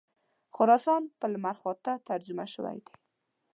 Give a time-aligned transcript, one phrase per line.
[0.55, 2.93] خراسان په لمرخاته ترجمه شوی دی.